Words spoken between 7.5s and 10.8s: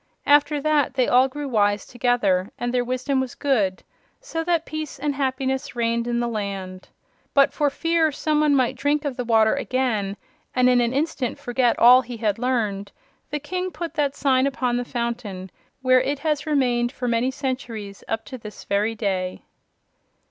for fear some one might drink of the water again, and